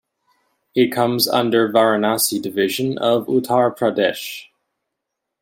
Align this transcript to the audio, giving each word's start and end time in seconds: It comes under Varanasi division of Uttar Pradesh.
It 0.73 0.91
comes 0.91 1.27
under 1.27 1.69
Varanasi 1.71 2.41
division 2.41 2.97
of 2.97 3.27
Uttar 3.27 3.77
Pradesh. 3.77 4.45